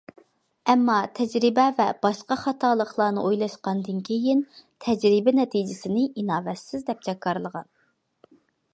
ئەمما 0.71 0.95
تەجرىبە 1.19 1.65
ۋە 1.79 1.87
باشقا 2.05 2.37
خاتالىقلارنى 2.45 3.27
ئويلاشقاندىن 3.27 4.01
كېيىن، 4.09 4.43
تەجرىبە 4.87 5.37
نەتىجىسىنى 5.43 6.11
ئىناۋەتسىز 6.23 6.91
دەپ 6.93 7.09
جاكارلىغان. 7.11 7.73